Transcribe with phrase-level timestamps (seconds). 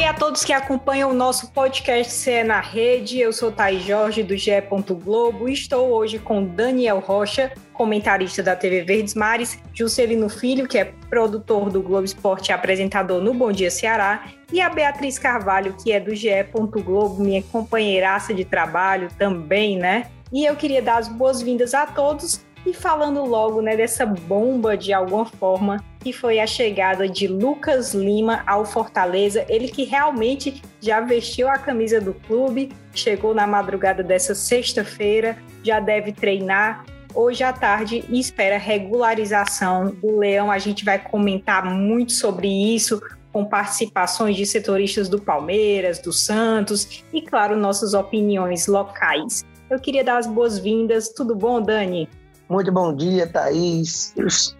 [0.00, 3.20] Oi a todos que acompanham o nosso podcast CE na Rede.
[3.20, 4.52] Eu sou Thaís Jorge, do GE.
[5.04, 5.46] Globo.
[5.46, 11.68] Estou hoje com Daniel Rocha, comentarista da TV Verdes Mares, Juscelino Filho, que é produtor
[11.68, 16.00] do Globo Esporte e apresentador no Bom Dia Ceará, e a Beatriz Carvalho, que é
[16.00, 16.30] do GE.
[16.82, 20.10] Globo, minha companheiraça de trabalho também, né?
[20.32, 24.92] E eu queria dar as boas-vindas a todos e falando logo né, dessa bomba de
[24.92, 31.00] alguma forma, que foi a chegada de Lucas Lima ao Fortaleza, ele que realmente já
[31.00, 36.84] vestiu a camisa do clube, chegou na madrugada dessa sexta-feira, já deve treinar
[37.14, 40.50] hoje à tarde e espera regularização do Leão.
[40.50, 43.00] A gente vai comentar muito sobre isso,
[43.32, 49.44] com participações de setoristas do Palmeiras, do Santos e, claro, nossas opiniões locais.
[49.68, 51.10] Eu queria dar as boas-vindas.
[51.10, 52.08] Tudo bom, Dani?
[52.50, 54.12] Muito bom dia, Thaís.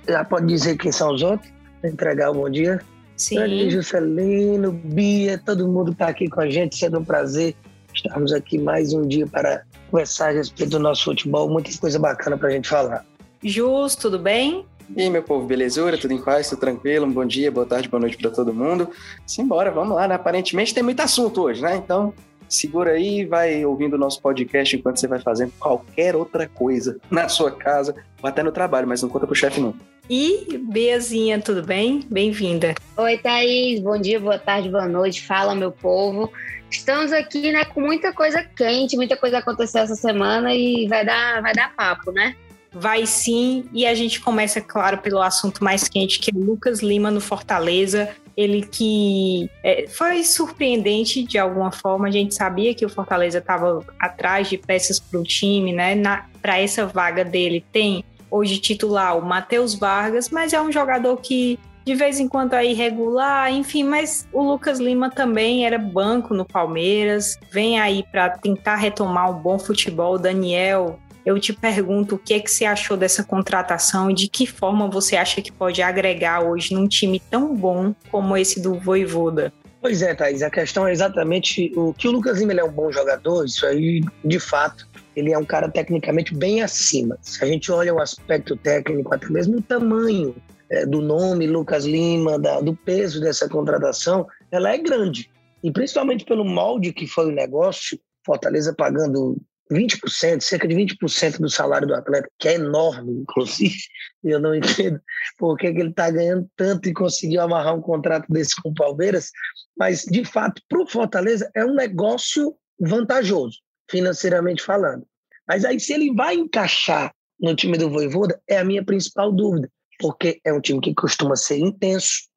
[0.09, 1.53] Já pode dizer quem são os outros?
[1.83, 2.80] Entregar o bom dia?
[3.16, 3.35] Sim.
[3.35, 7.57] Dani, Juscelino, Bia, todo mundo está aqui com a gente, sendo um prazer
[7.93, 11.51] estarmos aqui mais um dia para conversar a respeito do nosso futebol.
[11.51, 13.05] Muita coisa bacana para a gente falar.
[13.43, 14.65] Jus, tudo bem?
[14.97, 15.99] E aí, meu povo, belezura?
[15.99, 16.49] Tudo em paz?
[16.49, 17.07] Tudo tranquilo?
[17.07, 18.88] Um bom dia, boa tarde, boa noite para todo mundo.
[19.27, 20.15] Simbora, vamos lá, né?
[20.15, 21.75] Aparentemente tem muito assunto hoje, né?
[21.75, 22.15] Então,
[22.51, 27.29] segura aí, vai ouvindo o nosso podcast enquanto você vai fazendo qualquer outra coisa na
[27.29, 29.74] sua casa ou até no trabalho, mas não conta pro chefe não.
[30.09, 32.04] E Beazinha, tudo bem?
[32.10, 32.74] Bem-vinda.
[32.96, 33.80] Oi, Thaís.
[33.80, 35.24] Bom dia, boa tarde, boa noite.
[35.24, 36.32] Fala, meu povo.
[36.68, 41.42] Estamos aqui, né, com muita coisa quente, muita coisa aconteceu essa semana e vai dar,
[41.42, 42.35] vai dar papo, né?
[42.73, 47.10] Vai sim, e a gente começa, claro, pelo assunto mais quente, que é Lucas Lima
[47.10, 48.14] no Fortaleza.
[48.36, 52.09] Ele que é, foi surpreendente de alguma forma.
[52.09, 55.95] A gente sabia que o Fortaleza estava atrás de peças para o time, né?
[56.40, 61.58] Para essa vaga dele tem hoje titular o Matheus Vargas, mas é um jogador que
[61.84, 66.44] de vez em quando é irregular, enfim, mas o Lucas Lima também era banco no
[66.44, 70.19] Palmeiras, vem aí para tentar retomar um bom futebol.
[70.19, 74.46] Daniel, eu te pergunto o que é que você achou dessa contratação e de que
[74.46, 79.52] forma você acha que pode agregar hoje num time tão bom como esse do Voivoda?
[79.80, 82.92] Pois é, Thaís, a questão é exatamente o que o Lucas Lima é um bom
[82.92, 84.86] jogador, isso aí, de fato,
[85.16, 87.16] ele é um cara tecnicamente bem acima.
[87.22, 90.36] Se a gente olha o aspecto técnico, até mesmo o tamanho
[90.69, 95.30] é, do nome Lucas Lima, da, do peso dessa contratação, ela é grande.
[95.62, 99.40] E principalmente pelo molde que foi o negócio, Fortaleza pagando
[99.70, 103.76] 20%, cerca de 20% do salário do atleta, que é enorme, inclusive.
[104.22, 105.00] Eu não entendo
[105.38, 108.75] por que, que ele está ganhando tanto e conseguiu amarrar um contrato desse com o
[108.75, 109.31] Palmeiras.
[109.78, 113.58] Mas, de fato, para o Fortaleza é um negócio vantajoso,
[113.91, 115.06] financeiramente falando.
[115.48, 119.70] Mas aí, se ele vai encaixar no time do Voivoda, é a minha principal dúvida,
[119.98, 122.28] porque é um time que costuma ser intenso.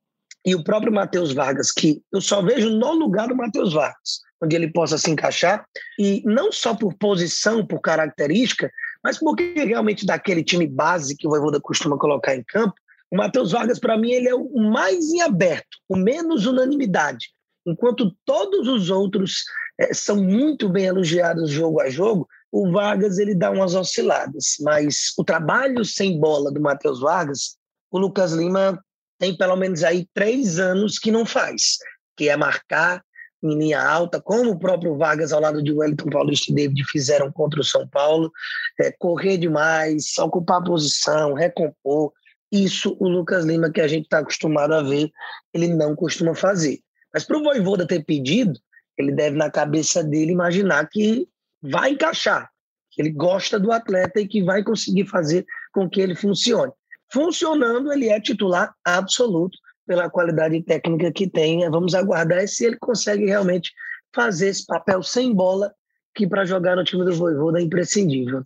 [0.46, 4.56] E o próprio Matheus Vargas, que eu só vejo no lugar do Matheus Vargas onde
[4.56, 5.66] ele possa se encaixar,
[5.98, 8.72] e não só por posição, por característica,
[9.04, 12.76] mas porque realmente daquele time base que o Voivoda costuma colocar em campo,
[13.12, 17.28] o Matheus Vargas, para mim, ele é o mais em aberto, o menos unanimidade.
[17.64, 19.44] Enquanto todos os outros
[19.80, 24.56] é, são muito bem elogiados jogo a jogo, o Vargas ele dá umas osciladas.
[24.62, 27.56] Mas o trabalho sem bola do Matheus Vargas,
[27.92, 28.84] o Lucas Lima
[29.20, 31.78] tem pelo menos aí três anos que não faz,
[32.18, 33.04] que é marcar,
[33.44, 37.32] em linha alta, como o próprio Vargas ao lado de Wellington Paulista e David fizeram
[37.32, 38.32] contra o São Paulo,
[38.80, 42.14] é, correr demais, ocupar posição, recompor.
[42.50, 45.12] Isso o Lucas Lima, que a gente está acostumado a ver,
[45.54, 46.80] ele não costuma fazer.
[47.14, 48.54] Mas para o Voivoda ter pedido,
[48.98, 51.28] ele deve, na cabeça dele, imaginar que
[51.62, 52.50] vai encaixar,
[52.92, 56.72] que ele gosta do atleta e que vai conseguir fazer com que ele funcione.
[57.12, 61.70] Funcionando, ele é titular absoluto pela qualidade técnica que tem.
[61.70, 63.72] Vamos aguardar se ele consegue realmente
[64.14, 65.74] fazer esse papel sem bola,
[66.16, 68.44] que para jogar no time do Voivoda é imprescindível.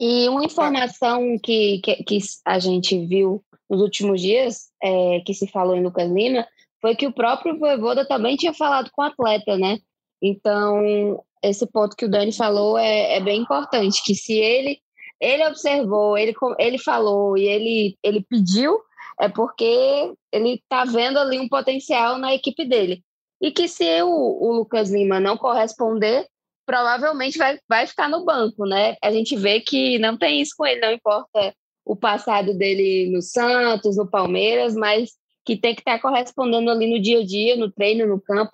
[0.00, 5.46] E uma informação que, que, que a gente viu nos últimos dias, é, que se
[5.46, 6.46] falou em Lucas Lima,
[6.80, 9.78] foi que o próprio Voivoda também tinha falado com o atleta, né?
[10.22, 14.80] Então, esse ponto que o Dani falou é, é bem importante, que se ele
[15.20, 18.80] ele observou, ele, ele falou e ele, ele pediu,
[19.20, 23.04] é porque ele está vendo ali um potencial na equipe dele.
[23.40, 26.26] E que se o, o Lucas Lima não corresponder,
[26.66, 28.96] provavelmente vai, vai ficar no banco, né?
[29.02, 33.20] A gente vê que não tem isso com ele, não importa o passado dele no
[33.20, 35.10] Santos, no Palmeiras, mas
[35.44, 38.52] que tem que estar tá correspondendo ali no dia a dia, no treino, no campo.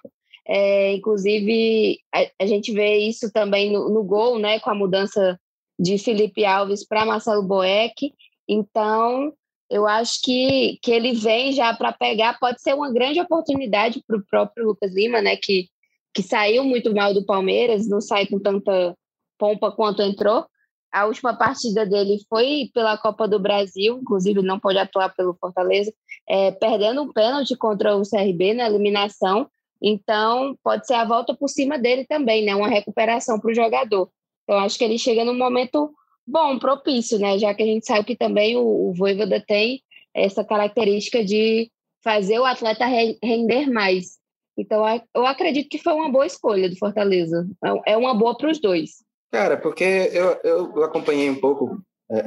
[0.48, 4.58] É, inclusive, a, a, gente vê isso também no, no, gol, né?
[4.60, 5.38] Com a mudança
[5.78, 8.12] de Felipe Alves para Marcelo Boeck.
[8.48, 9.32] Então,
[9.70, 14.16] eu acho que, que ele vem já para pegar, pode ser uma grande oportunidade para
[14.16, 15.36] o próprio Lucas Lima, né?
[15.36, 15.68] Que,
[16.14, 18.96] que saiu muito mal do Palmeiras, não sai com tanta
[19.38, 20.46] pompa quanto entrou.
[20.92, 25.92] A última partida dele foi pela Copa do Brasil, inclusive não pode atuar pelo Fortaleza,
[26.28, 29.48] é, perdendo um pênalti contra o CRB na eliminação.
[29.82, 32.54] Então, pode ser a volta por cima dele também, né?
[32.54, 34.08] Uma recuperação para o jogador.
[34.44, 35.92] Então, acho que ele chega num momento
[36.26, 37.38] bom, propício, né?
[37.38, 39.82] Já que a gente sabe que também o, o Voivoda tem
[40.14, 41.70] essa característica de
[42.02, 44.16] fazer o atleta render mais.
[44.58, 44.84] Então,
[45.14, 47.46] eu acredito que foi uma boa escolha do Fortaleza.
[47.62, 49.04] É, é uma boa para os dois.
[49.30, 51.78] Cara, porque eu, eu acompanhei um pouco
[52.10, 52.18] é,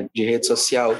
[0.00, 0.94] é, de rede social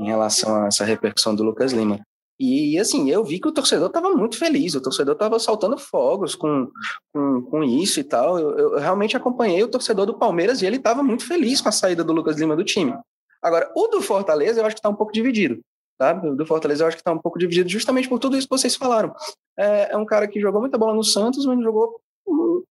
[0.00, 2.00] em relação a essa repercussão do Lucas Lima.
[2.44, 6.34] E, assim, eu vi que o torcedor estava muito feliz, o torcedor estava soltando fogos
[6.34, 6.68] com,
[7.14, 8.36] com, com isso e tal.
[8.36, 11.72] Eu, eu, realmente acompanhei o torcedor do Palmeiras e ele estava muito feliz com a
[11.72, 12.98] saída do Lucas Lima do time.
[13.40, 15.60] Agora, o do Fortaleza eu acho que está um pouco dividido.
[15.96, 16.20] Tá?
[16.20, 18.58] O do Fortaleza eu acho que está um pouco dividido justamente por tudo isso que
[18.58, 19.14] vocês falaram.
[19.56, 22.00] É, é, um cara que jogou muita bola no Santos, mas não jogou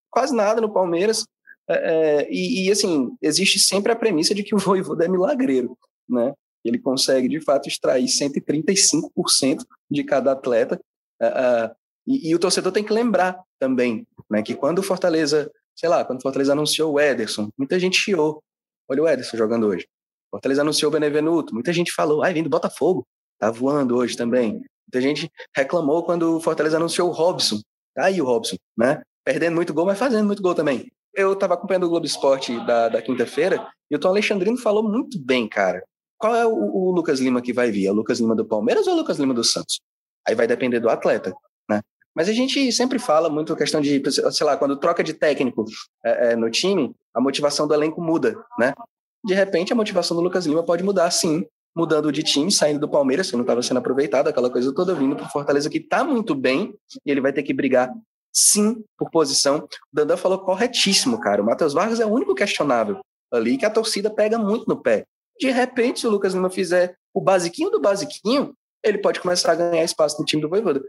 [0.10, 1.26] quase nada no Palmeiras.
[1.70, 5.78] É, é e, e, assim, existe sempre a premissa de que o Voivoda é milagreiro,
[6.10, 6.34] né?
[6.70, 10.80] Ele consegue, de fato, extrair 135% de cada atleta.
[11.22, 11.76] Uh, uh,
[12.08, 16.04] e, e, o torcedor tem que lembrar também né, que quando o Fortaleza, sei lá,
[16.04, 18.44] quando o Fortaleza anunciou o Ederson, muita gente chiou.
[18.90, 19.88] Olha o Ederson jogando hoje.
[20.30, 23.06] Fortaleza anunciou o Benevenuto, muita gente falou, ai, vem do Botafogo,
[23.38, 24.54] tá voando hoje também.
[24.88, 27.60] Muita gente reclamou quando o Fortaleza anunciou o Robson.
[27.94, 29.02] Tá aí o Robson, né?
[29.26, 30.90] Perdendo muito gol, mas fazendo muito gol também.
[31.14, 35.20] Eu estava acompanhando o Globo Esporte da, da quinta-feira e o Tom Alexandrino falou muito
[35.20, 35.84] bem, cara
[36.22, 37.88] qual é o, o, Lucas Lima que vai vir?
[37.88, 39.82] É o Lucas Lima do Palmeiras ou é o Lucas Lima do Santos?
[40.26, 41.34] Aí vai depender do atleta,
[41.68, 41.82] né?
[42.16, 45.66] Mas a gente sempre fala muito a questão de, sei lá, quando troca de técnico
[46.06, 48.74] é, é, no time, a motivação do elenco muda, né?
[49.26, 51.44] De repente, a motivação do Lucas Lima pode mudar, sim,
[51.76, 55.16] mudando de time, saindo do Palmeiras, que não estava sendo aproveitado, aquela coisa toda, vindo
[55.16, 57.92] para Fortaleza, que está muito bem, e ele vai ter que brigar,
[58.32, 59.58] sim, por posição.
[59.58, 61.42] O Dandan falou corretíssimo, cara.
[61.42, 63.00] O Matheus Vargas é o único questionável
[63.32, 65.06] ali, que a torcida pega muito no pé.
[65.42, 68.54] De repente, se o Lucas Lima fizer o basiquinho do basiquinho,
[68.84, 70.80] ele pode começar a ganhar espaço no time do Voivoda.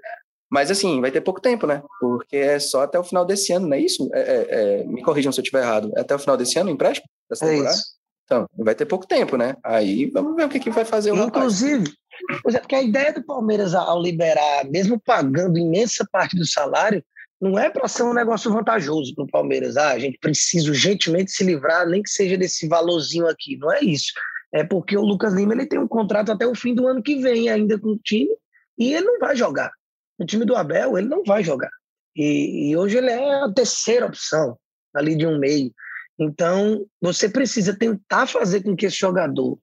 [0.51, 1.83] Mas assim, vai ter pouco tempo, né?
[1.99, 4.11] Porque é só até o final desse ano, não é isso?
[4.13, 5.91] É, é, é, me corrijam se eu estiver errado.
[5.97, 7.09] É até o final desse ano o empréstimo?
[7.31, 7.75] Dessa é temporada?
[7.75, 7.85] Isso.
[8.27, 9.57] Então, vai ter pouco tempo, né?
[9.65, 11.91] Aí vamos ver o que, que vai fazer o Inclusive,
[12.31, 12.55] rapaz.
[12.55, 17.03] é porque a ideia do Palmeiras ao liberar, mesmo pagando imensa parte do salário,
[17.41, 19.79] não é para ser um negócio vantajoso para o Palmeiras.
[19.79, 23.57] Ah, a gente precisa urgentemente se livrar, nem que seja desse valorzinho aqui.
[23.57, 24.13] Não é isso
[24.53, 27.17] é porque o Lucas Lima ele tem um contrato até o fim do ano que
[27.17, 28.31] vem ainda com o time
[28.79, 29.73] e ele não vai jogar.
[30.19, 31.71] No time do Abel, ele não vai jogar.
[32.15, 34.57] E, e hoje ele é a terceira opção
[34.95, 35.73] ali de um meio.
[36.19, 39.59] Então, você precisa tentar fazer com que esse jogador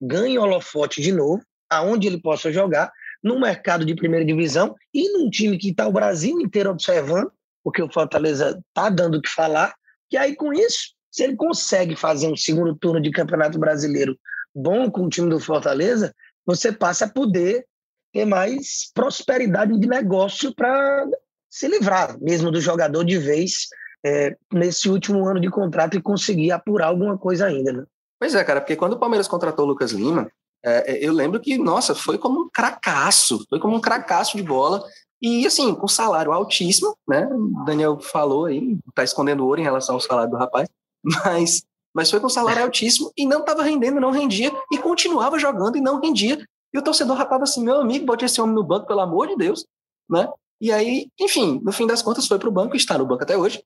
[0.00, 2.92] ganhe holofote de novo, aonde ele possa jogar,
[3.22, 7.32] no mercado de primeira divisão e num time que está o Brasil inteiro observando,
[7.62, 9.74] porque o Fortaleza está dando o que falar,
[10.12, 14.18] e aí com isso, se ele consegue fazer um segundo turno de Campeonato Brasileiro
[14.54, 16.14] bom com o time do Fortaleza,
[16.46, 17.66] você passa a poder
[18.12, 21.06] ter mais prosperidade de negócio para
[21.50, 23.68] se livrar mesmo do jogador de vez
[24.04, 27.72] é, nesse último ano de contrato e conseguir apurar alguma coisa ainda.
[27.72, 27.84] Né?
[28.20, 30.30] Pois é, cara, porque quando o Palmeiras contratou o Lucas Lima,
[30.64, 34.42] é, é eu lembro que, nossa, foi como um cracaço, foi como um cracaço de
[34.42, 34.84] bola.
[35.22, 37.26] E assim, com salário altíssimo, né?
[37.26, 40.68] O Daniel falou aí, tá escondendo ouro em relação ao salário do rapaz,
[41.02, 45.76] mas mas foi com salário altíssimo e não estava rendendo, não rendia, e continuava jogando
[45.76, 46.44] e não rendia.
[46.72, 49.36] E o torcedor rapava assim: meu amigo, bote esse homem no banco, pelo amor de
[49.36, 49.64] Deus.
[50.10, 50.28] Né?
[50.60, 53.36] E aí, enfim, no fim das contas, foi para o banco, está no banco até
[53.36, 53.62] hoje.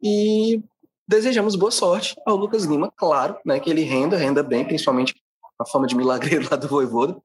[0.00, 0.62] E
[1.08, 5.14] desejamos boa sorte ao Lucas Lima, claro, né, que ele renda, renda bem, principalmente
[5.58, 7.16] a fama de milagreiro lá do Voivoda.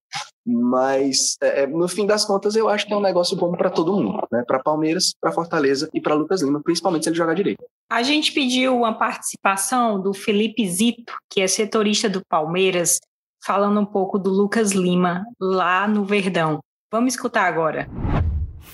[0.48, 3.70] Mas, é, é, no fim das contas, eu acho que é um negócio bom para
[3.70, 4.44] todo mundo, né?
[4.48, 7.64] Para Palmeiras, para Fortaleza e para Lucas Lima, principalmente se ele jogar direito.
[7.90, 13.00] A gente pediu uma participação do Felipe Zito, que é setorista do Palmeiras,
[13.44, 16.60] falando um pouco do Lucas Lima lá no Verdão.
[16.90, 17.90] Vamos escutar agora.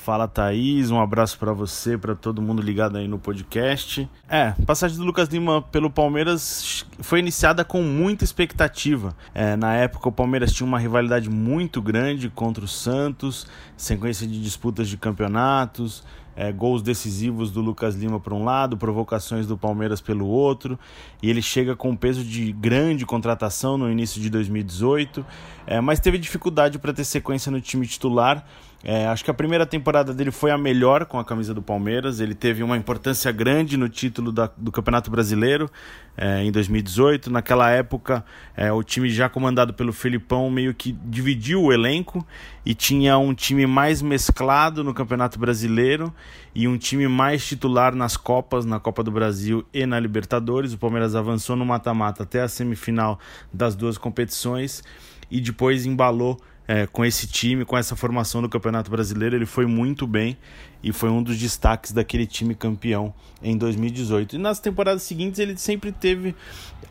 [0.03, 4.05] Fala Thaís, um abraço para você, para todo mundo ligado aí no podcast.
[4.27, 9.15] É, passagem do Lucas Lima pelo Palmeiras foi iniciada com muita expectativa.
[9.33, 14.41] É, na época o Palmeiras tinha uma rivalidade muito grande contra o Santos, sequência de
[14.41, 16.03] disputas de campeonatos.
[16.35, 20.79] é, gols decisivos do Lucas Lima por um lado, provocações do Palmeiras pelo outro,
[21.21, 25.25] e ele chega com peso de grande contratação no início de 2018,
[25.65, 28.45] é, mas teve dificuldade para ter sequência no time titular.
[28.85, 32.19] É, acho que a primeira temporada dele foi a melhor com a camisa do Palmeiras.
[32.19, 35.71] Ele teve uma importância grande no título da, do Campeonato Brasileiro
[36.17, 37.31] é, em 2018.
[37.31, 38.25] Naquela época,
[38.57, 42.27] é, o time já comandado pelo Felipão meio que dividiu o elenco
[42.65, 46.13] e tinha um time mais mesclado no Campeonato Brasileiro
[46.53, 50.73] e um time mais titular nas Copas, na Copa do Brasil e na Libertadores.
[50.73, 53.17] O Palmeiras avançou no mata-mata até a semifinal
[53.51, 54.83] das duas competições
[55.31, 56.37] e depois embalou
[56.67, 59.35] é, com esse time, com essa formação do Campeonato Brasileiro.
[59.35, 60.37] Ele foi muito bem
[60.81, 64.35] e foi um dos destaques daquele time campeão em 2018.
[64.35, 66.35] E nas temporadas seguintes ele sempre teve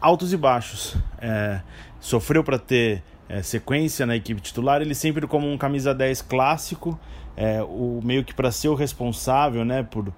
[0.00, 0.96] altos e baixos.
[1.18, 1.60] É,
[2.00, 6.98] sofreu para ter é, sequência na equipe titular, ele sempre como um camisa 10 clássico,
[7.36, 10.12] é, o meio que para ser o responsável, né, por,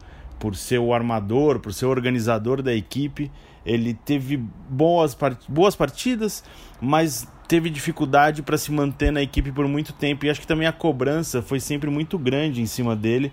[0.44, 3.32] por ser o armador, por ser o organizador da equipe.
[3.64, 4.36] Ele teve
[4.68, 5.42] boas, part...
[5.48, 6.44] boas partidas,
[6.78, 10.66] mas teve dificuldade para se manter na equipe por muito tempo e acho que também
[10.66, 13.32] a cobrança foi sempre muito grande em cima dele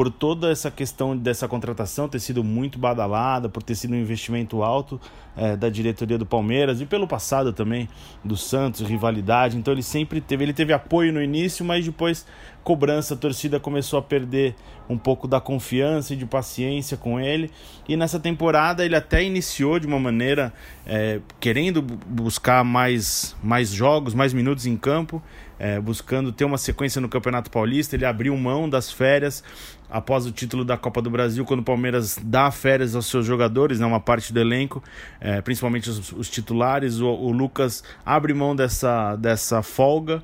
[0.00, 4.62] por toda essa questão dessa contratação ter sido muito badalada, por ter sido um investimento
[4.62, 4.98] alto
[5.36, 7.86] é, da diretoria do Palmeiras e pelo passado também
[8.24, 9.58] do Santos, rivalidade.
[9.58, 12.24] Então ele sempre teve, ele teve apoio no início, mas depois
[12.64, 14.54] cobrança, a torcida começou a perder
[14.88, 17.50] um pouco da confiança e de paciência com ele.
[17.86, 20.50] E nessa temporada ele até iniciou de uma maneira
[20.86, 25.22] é, querendo buscar mais, mais jogos, mais minutos em campo,
[25.60, 27.94] é, buscando ter uma sequência no Campeonato Paulista.
[27.94, 29.44] Ele abriu mão das férias
[29.90, 33.78] após o título da Copa do Brasil, quando o Palmeiras dá férias aos seus jogadores,
[33.78, 34.82] né, uma parte do elenco,
[35.20, 37.00] é, principalmente os, os titulares.
[37.00, 40.22] O, o Lucas abre mão dessa, dessa folga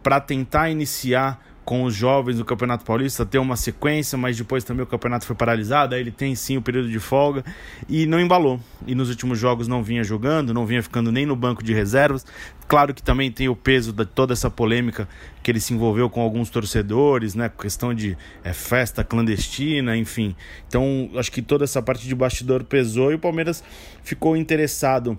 [0.00, 4.84] para tentar iniciar com os jovens do Campeonato Paulista, ter uma sequência, mas depois também
[4.84, 7.44] o campeonato foi paralisado, aí ele tem sim o período de folga
[7.86, 8.58] e não embalou.
[8.86, 12.24] E nos últimos jogos não vinha jogando, não vinha ficando nem no banco de reservas.
[12.66, 15.06] Claro que também tem o peso de toda essa polêmica
[15.42, 17.50] que ele se envolveu com alguns torcedores, né?
[17.50, 20.34] Questão de é, festa clandestina, enfim.
[20.66, 23.62] Então, acho que toda essa parte de bastidor pesou e o Palmeiras
[24.02, 25.18] ficou interessado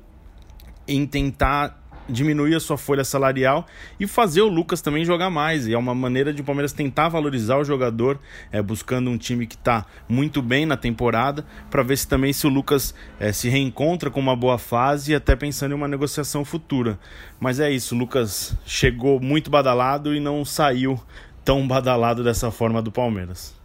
[0.88, 1.80] em tentar
[2.10, 3.66] diminuir a sua folha salarial
[4.00, 5.68] e fazer o Lucas também jogar mais.
[5.68, 8.20] E é uma maneira de o Palmeiras tentar valorizar o jogador,
[8.52, 12.48] é, buscando um time que está muito bem na temporada, para ver se também se
[12.48, 16.44] o Lucas é, se reencontra com uma boa fase e até pensando em uma negociação
[16.44, 17.00] futura.
[17.40, 21.00] Mas é isso, o Lucas chegou muito badalado e não saiu
[21.46, 23.56] tão badalado dessa forma do Palmeiras.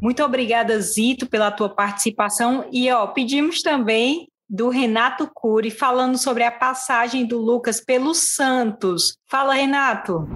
[0.00, 2.64] Muito obrigada, Zito, pela tua participação.
[2.72, 9.16] E ó, pedimos também do Renato Cury, falando sobre a passagem do Lucas pelo Santos.
[9.24, 10.26] Fala, Renato.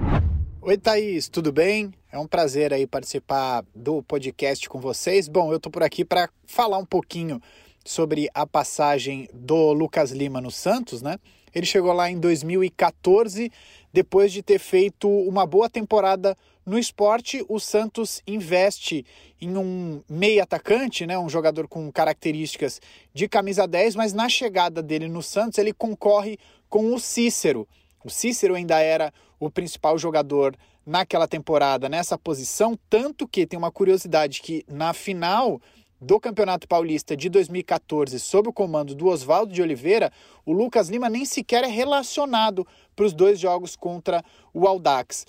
[0.62, 1.92] Oi, Thaís, tudo bem?
[2.12, 5.26] É um prazer aí participar do podcast com vocês.
[5.26, 7.42] Bom, eu tô por aqui para falar um pouquinho
[7.84, 11.18] sobre a passagem do Lucas Lima no Santos, né?
[11.52, 13.50] Ele chegou lá em 2014,
[13.92, 19.04] depois de ter feito uma boa temporada no esporte, o Santos investe
[19.40, 22.80] em um meio atacante, né, um jogador com características
[23.12, 27.68] de camisa 10, mas na chegada dele no Santos, ele concorre com o Cícero.
[28.02, 30.56] O Cícero ainda era o principal jogador
[30.86, 35.60] naquela temporada nessa posição, tanto que tem uma curiosidade que na final
[36.00, 40.12] do Campeonato Paulista de 2014, sob o comando do Oswaldo de Oliveira,
[40.44, 45.26] o Lucas Lima nem sequer é relacionado para os dois jogos contra o Aldax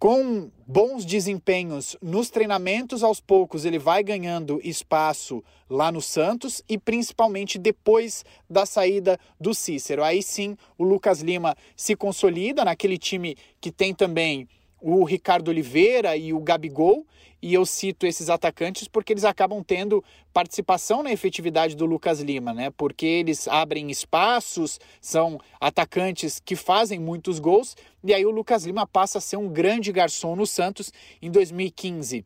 [0.00, 6.78] com bons desempenhos nos treinamentos, aos poucos ele vai ganhando espaço lá no Santos e
[6.78, 10.02] principalmente depois da saída do Cícero.
[10.02, 14.48] Aí sim o Lucas Lima se consolida naquele time que tem também
[14.80, 17.06] o Ricardo Oliveira e o Gabigol,
[17.42, 22.52] e eu cito esses atacantes porque eles acabam tendo participação na efetividade do Lucas Lima,
[22.52, 22.70] né?
[22.70, 28.86] Porque eles abrem espaços, são atacantes que fazem muitos gols, e aí o Lucas Lima
[28.86, 32.24] passa a ser um grande garçom no Santos em 2015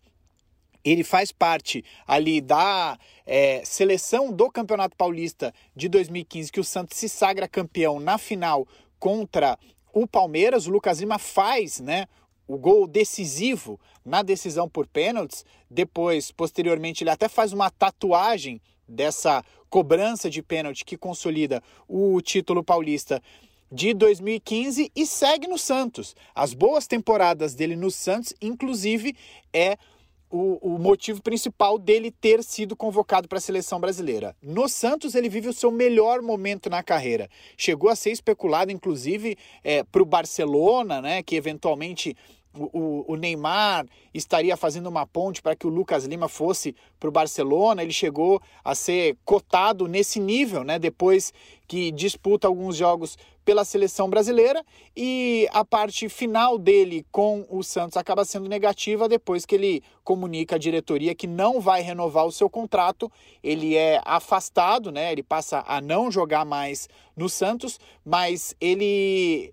[0.85, 6.99] ele faz parte ali da é, seleção do Campeonato Paulista de 2015, que o Santos
[6.99, 8.69] se sagra campeão na final
[8.99, 9.59] contra
[9.95, 10.67] o Palmeiras.
[10.67, 12.07] O Lucas Lima faz né,
[12.47, 15.45] o gol decisivo na decisão por pênaltis.
[15.71, 22.63] Depois, posteriormente, ele até faz uma tatuagem dessa cobrança de pênalti que consolida o título
[22.63, 23.23] paulista
[23.73, 26.15] de 2015 e segue no Santos.
[26.35, 29.17] As boas temporadas dele no Santos, inclusive,
[29.53, 29.77] é
[30.35, 34.35] o, o motivo principal dele ter sido convocado para a seleção brasileira.
[34.43, 37.29] No Santos, ele vive o seu melhor momento na carreira.
[37.57, 42.17] Chegou a ser especulado, inclusive, é, para o Barcelona, né, que eventualmente
[42.53, 47.13] o, o, Neymar estaria fazendo uma ponte para que o Lucas Lima fosse para o
[47.13, 47.83] Barcelona.
[47.83, 50.79] Ele chegou a ser cotado nesse nível, né?
[50.79, 51.33] Depois
[51.67, 54.65] que disputa alguns jogos pela seleção brasileira
[54.97, 60.57] e a parte final dele com o Santos acaba sendo negativa depois que ele comunica
[60.57, 63.11] à diretoria que não vai renovar o seu contrato.
[63.43, 65.13] Ele é afastado, né?
[65.13, 69.53] Ele passa a não jogar mais no Santos, mas ele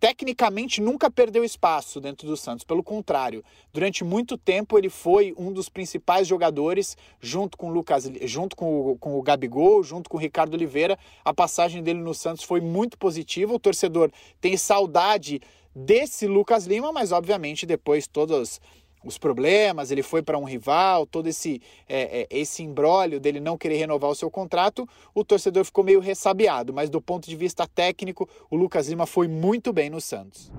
[0.00, 2.64] tecnicamente nunca perdeu espaço dentro do Santos.
[2.64, 8.10] Pelo contrário, durante muito tempo ele foi um dos principais jogadores, junto com o Lucas,
[8.22, 10.98] junto com o, com o Gabigol, junto com o Ricardo Oliveira.
[11.22, 13.52] A passagem dele no Santos foi muito positiva.
[13.52, 15.40] O torcedor tem saudade
[15.76, 18.60] desse Lucas Lima, mas obviamente depois todos
[19.04, 23.56] os problemas, ele foi para um rival, todo esse, é, é, esse imbróglio dele não
[23.56, 27.66] querer renovar o seu contrato, o torcedor ficou meio ressabiado, mas do ponto de vista
[27.66, 30.52] técnico, o Lucas Lima foi muito bem no Santos.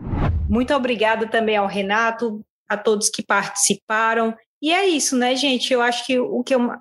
[0.49, 4.35] Muito obrigada também ao Renato, a todos que participaram.
[4.61, 5.73] E é isso, né, gente?
[5.73, 6.71] Eu acho que o que eu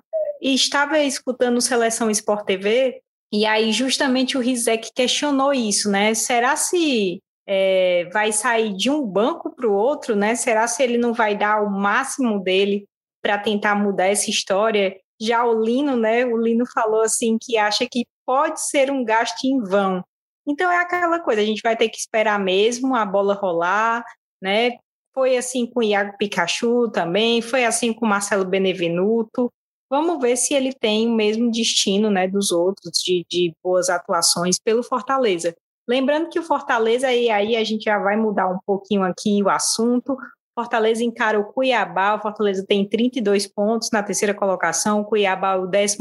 [0.41, 3.01] estava escutando Seleção Sport TV,
[3.31, 6.13] e aí justamente o Rizek questionou isso, né?
[6.13, 10.35] Será se é, vai sair de um banco para o outro, né?
[10.35, 12.85] Será se ele não vai dar o máximo dele
[13.21, 14.95] para tentar mudar essa história?
[15.19, 16.25] Já o Lino, né?
[16.25, 20.03] O Lino falou assim que acha que pode ser um gasto em vão.
[20.47, 24.03] Então é aquela coisa, a gente vai ter que esperar mesmo a bola rolar,
[24.41, 24.71] né?
[25.13, 29.51] Foi assim com o Iago Pikachu também, foi assim com o Marcelo Benevenuto.
[29.89, 34.57] Vamos ver se ele tem o mesmo destino né, dos outros, de, de boas atuações
[34.57, 35.53] pelo Fortaleza.
[35.91, 39.49] Lembrando que o Fortaleza, e aí a gente já vai mudar um pouquinho aqui o
[39.49, 40.15] assunto.
[40.55, 45.69] Fortaleza encara o Cuiabá, o Fortaleza tem 32 pontos na terceira colocação, o Cuiabá o
[45.69, 45.97] 14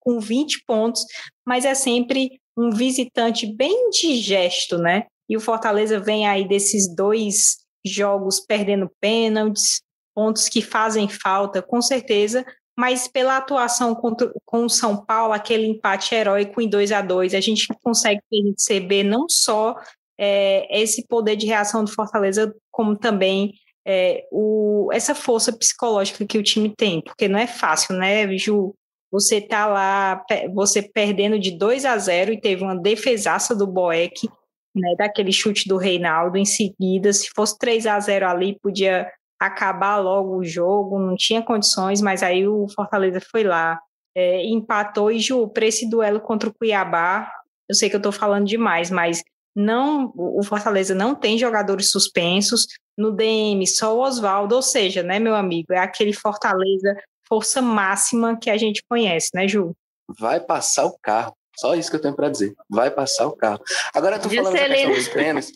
[0.00, 1.06] com 20 pontos,
[1.46, 5.06] mas é sempre um visitante bem digesto, né?
[5.26, 9.80] E o Fortaleza vem aí desses dois jogos perdendo pênaltis,
[10.14, 12.44] pontos que fazem falta, com certeza,
[12.82, 17.32] mas pela atuação contra, com o São Paulo, aquele empate heróico em 2 a 2
[17.32, 19.76] a gente consegue perceber não só
[20.18, 23.52] é, esse poder de reação do Fortaleza, como também
[23.86, 28.74] é, o, essa força psicológica que o time tem, porque não é fácil, né, Ju?
[29.12, 34.28] Você tá lá, você perdendo de 2 a 0 e teve uma defesaça do Boeck,
[34.74, 39.08] né, daquele chute do Reinaldo em seguida, se fosse 3 a 0 ali, podia
[39.46, 43.80] acabar logo o jogo, não tinha condições, mas aí o Fortaleza foi lá,
[44.14, 47.30] é, empatou e Ju, para esse duelo contra o Cuiabá,
[47.68, 49.22] eu sei que eu estou falando demais, mas
[49.54, 55.18] não, o Fortaleza não tem jogadores suspensos, no DM só o Oswaldo, ou seja, né,
[55.18, 56.94] meu amigo, é aquele Fortaleza
[57.26, 59.74] força máxima que a gente conhece, né, Ju?
[60.18, 61.34] Vai passar o carro.
[61.62, 62.56] Só isso que eu tenho para dizer.
[62.68, 63.60] Vai passar o carro.
[63.94, 65.52] Agora tu falando essa questão dos pênaltis.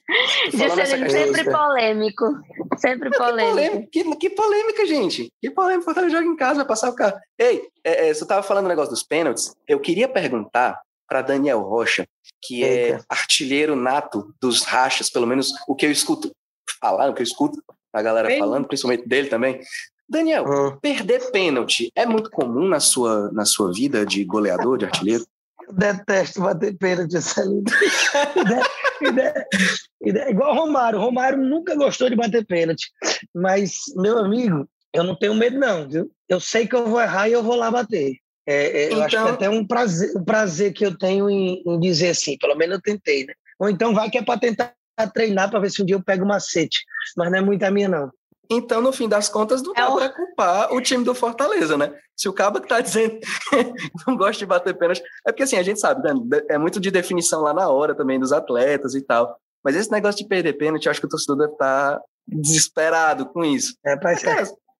[0.53, 2.25] Juscelino sempre polêmico.
[2.79, 3.90] Sempre polêmico.
[3.90, 5.33] Que, que, que, polêmica, gente.
[5.40, 5.85] Que polêmica.
[5.85, 7.19] Fortaleza joga em casa, vai passar o carro.
[7.37, 9.53] Ei, é, é, você estava falando o negócio dos pênaltis.
[9.66, 12.07] Eu queria perguntar para Daniel Rocha,
[12.40, 13.05] que é Eita.
[13.09, 16.31] artilheiro nato dos rachas, pelo menos o que eu escuto
[16.81, 17.61] falar, o que eu escuto
[17.92, 18.38] a galera Ei.
[18.38, 19.61] falando, principalmente dele também.
[20.09, 20.79] Daniel, uhum.
[20.79, 25.27] perder pênalti é muito comum na sua, na sua vida de goleador, de artilheiro?
[25.72, 27.14] Detesto bater pênalti,
[30.00, 30.98] igual o Romário.
[30.98, 32.90] O Romário nunca gostou de bater pênalti.
[33.35, 36.11] Mas, meu amigo, eu não tenho medo, não, viu?
[36.29, 38.16] Eu sei que eu vou errar e eu vou lá bater.
[38.46, 38.98] É, é, então...
[38.98, 42.11] Eu acho que é até um prazer, um prazer que eu tenho em, em, dizer
[42.11, 43.35] assim, pelo menos eu tentei, né?
[43.59, 44.72] Ou então vai que é para tentar
[45.12, 46.79] treinar para ver se um dia eu pego macete.
[47.16, 48.11] Mas não é muito a minha, não.
[48.50, 51.92] Então, no fim das contas, não dá é para culpar o time do Fortaleza, né?
[52.16, 53.18] Se o Cabo que tá dizendo
[54.06, 56.40] não gosta de bater pênalti, é porque assim, a gente sabe, né?
[56.48, 59.37] é muito de definição lá na hora também dos atletas e tal.
[59.64, 63.26] Mas esse negócio de perder pênalti, eu acho que o torcedor deve estar tá desesperado
[63.26, 63.74] com isso.
[63.85, 64.26] É, parece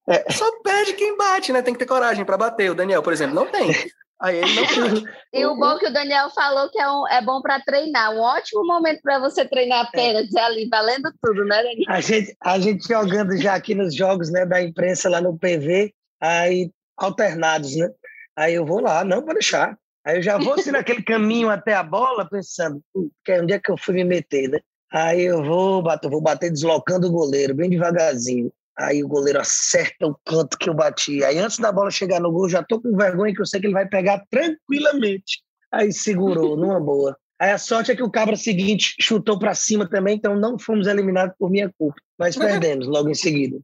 [0.09, 1.61] é, Só perde quem bate, né?
[1.61, 2.71] Tem que ter coragem para bater.
[2.71, 3.71] O Daniel, por exemplo, não tem.
[4.19, 4.63] Aí ele não
[5.33, 8.19] E o bom que o Daniel falou que é, um, é bom para treinar, um
[8.19, 10.39] ótimo momento para você treinar apenas é.
[10.41, 11.85] ali, valendo tudo, né, Daniel?
[11.87, 15.93] A gente, a gente jogando já aqui nos jogos né, da imprensa lá no PV,
[16.19, 17.89] aí alternados, né?
[18.35, 19.77] Aí eu vou lá, não vou deixar.
[20.03, 22.81] Aí eu já vou assim naquele caminho até a bola, pensando,
[23.23, 24.59] que onde é que eu fui me meter, né?
[24.91, 28.51] Aí eu vou bater, vou bater deslocando o goleiro, bem devagarzinho.
[28.79, 31.23] Aí o goleiro acerta o canto que eu bati.
[31.23, 33.67] Aí antes da bola chegar no gol, já tô com vergonha que eu sei que
[33.67, 35.41] ele vai pegar tranquilamente.
[35.71, 37.17] Aí segurou, numa boa.
[37.39, 40.87] Aí a sorte é que o cabra seguinte chutou para cima também, então não fomos
[40.87, 43.59] eliminados por minha culpa, mas perdemos logo em seguida.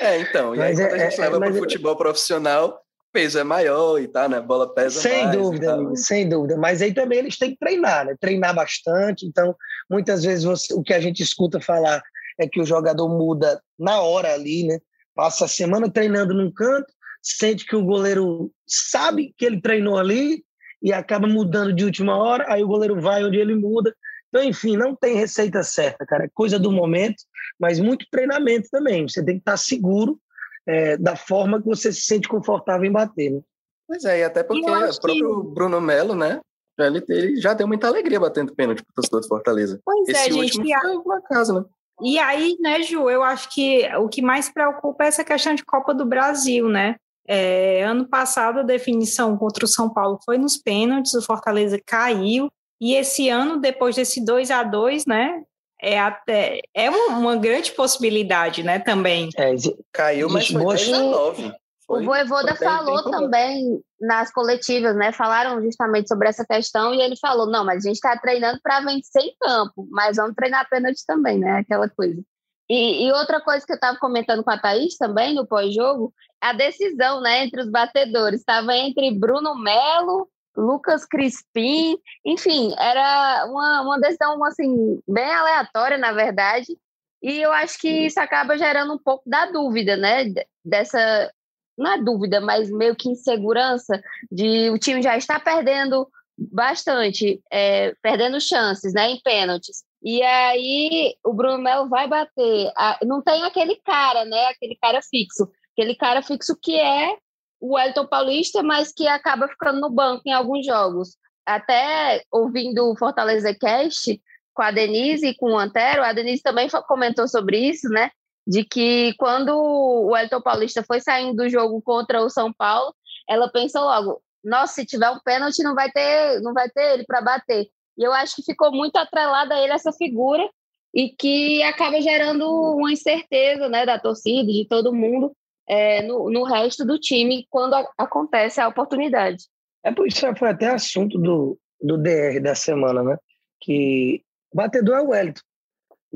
[0.00, 1.96] É, então, e mas aí é, quando a gente é, leva para o é, futebol
[1.96, 2.80] profissional,
[3.12, 4.38] peso é maior e tá, né?
[4.38, 5.34] A bola pesa sem mais.
[5.34, 6.56] Sem dúvida, amigo, sem dúvida.
[6.56, 8.14] Mas aí também eles têm que treinar, né?
[8.20, 9.26] Treinar bastante.
[9.26, 9.56] Então,
[9.90, 12.02] muitas vezes você, o que a gente escuta falar
[12.38, 14.78] é que o jogador muda na hora ali, né?
[15.14, 20.44] Passa a semana treinando num canto, sente que o goleiro sabe que ele treinou ali
[20.82, 23.94] e acaba mudando de última hora, aí o goleiro vai onde ele muda.
[24.28, 26.24] Então, enfim, não tem receita certa, cara.
[26.24, 27.16] É coisa do momento,
[27.58, 29.08] mas muito treinamento também.
[29.08, 30.20] Você tem que estar seguro
[30.66, 33.40] é, da forma que você se sente confortável em bater, né?
[33.88, 35.54] Pois é, e até porque o próprio que...
[35.54, 36.40] Bruno Melo, né?
[36.78, 39.80] Ele, ele, já deu muita alegria batendo pênalti pro torcedor de Fortaleza.
[39.84, 40.56] Pois Esse é, gente.
[40.56, 41.64] Foi uma casa, né?
[42.02, 45.64] E aí, né, Ju, eu acho que o que mais preocupa é essa questão de
[45.64, 46.96] Copa do Brasil, né?
[47.28, 52.48] É, ano passado a definição contra o São Paulo foi nos pênaltis, o Fortaleza caiu,
[52.80, 55.42] e esse ano, depois desse 2 a 2 né?
[55.82, 59.28] É, até, é uma, uma grande possibilidade, né, também.
[59.36, 59.54] É,
[59.92, 61.52] caiu, mas foi 10 a 9.
[61.86, 65.12] Foi, o Voivoda falou também nas coletivas, né?
[65.12, 68.80] Falaram justamente sobre essa questão e ele falou: não, mas a gente está treinando para
[68.80, 71.58] vencer em campo, mas vamos treinar pênalti também, né?
[71.58, 72.20] Aquela coisa.
[72.68, 76.52] E, e outra coisa que eu estava comentando com a Thaís também no pós-jogo, a
[76.52, 84.00] decisão, né, entre os batedores estava entre Bruno Melo, Lucas Crispim, enfim, era uma, uma
[84.00, 86.76] decisão assim bem aleatória, na verdade.
[87.22, 90.24] E eu acho que isso acaba gerando um pouco da dúvida, né?
[90.64, 91.30] Dessa
[91.76, 96.08] não é dúvida, mas meio que insegurança de o time já está perdendo
[96.38, 99.84] bastante, é, perdendo chances, né, em pênaltis.
[100.02, 102.72] E aí o Bruno Melo vai bater.
[103.04, 107.16] Não tem aquele cara, né, aquele cara fixo, aquele cara fixo que é
[107.60, 111.16] o Elton Paulista, mas que acaba ficando no banco em alguns jogos.
[111.44, 114.20] Até ouvindo o Fortaleza Cast
[114.52, 118.10] com a Denise e com o Antero, a Denise também comentou sobre isso, né?
[118.46, 122.94] De que quando o Elton Paulista foi saindo do jogo contra o São Paulo,
[123.28, 127.04] ela pensou logo, nossa, se tiver um pênalti não vai ter, não vai ter ele
[127.04, 127.66] para bater.
[127.98, 130.48] E eu acho que ficou muito atrelada a ele essa figura
[130.94, 135.32] e que acaba gerando uma incerteza, né, da torcida, de todo mundo,
[135.68, 139.44] é, no, no resto do time quando a, acontece a oportunidade.
[139.84, 143.16] É por isso que foi até assunto do, do DR da semana, né?
[143.60, 144.22] Que
[144.54, 145.42] batedor é o Wellington.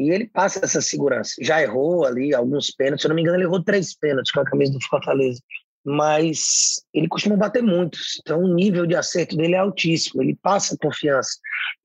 [0.01, 1.35] E ele passa essa segurança.
[1.43, 4.41] Já errou ali alguns pênaltis, se eu não me engano, ele errou três pênaltis com
[4.41, 5.43] a camisa do Fortaleza.
[5.85, 10.77] Mas ele costuma bater muitos, então o nível de acerto dele é altíssimo, ele passa
[10.81, 11.33] confiança.